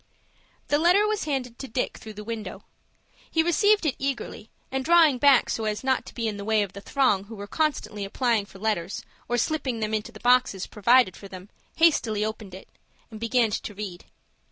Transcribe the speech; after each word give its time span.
The 0.69 0.79
letter 0.79 1.05
was 1.05 1.25
handed 1.25 1.59
to 1.59 1.67
Dick 1.67 1.99
through 1.99 2.15
the 2.15 2.23
window. 2.23 2.63
He 3.29 3.43
received 3.43 3.85
it 3.85 3.93
eagerly, 3.99 4.49
and 4.71 4.83
drawing 4.83 5.19
back 5.19 5.47
so 5.47 5.65
as 5.65 5.83
not 5.83 6.07
to 6.07 6.15
be 6.15 6.27
in 6.27 6.37
the 6.37 6.43
way 6.43 6.63
of 6.63 6.73
the 6.73 6.81
throng 6.81 7.25
who 7.25 7.35
were 7.35 7.45
constantly 7.45 8.03
applying 8.03 8.47
for 8.47 8.57
letters, 8.57 9.05
or 9.29 9.37
slipping 9.37 9.79
them 9.79 9.93
into 9.93 10.11
the 10.11 10.19
boxes 10.19 10.65
provided 10.65 11.15
for 11.15 11.27
them, 11.27 11.49
hastily 11.75 12.25
opened 12.25 12.55
it, 12.55 12.67
and 13.11 13.19
began 13.19 13.51
to 13.51 13.73
read. 13.75 14.05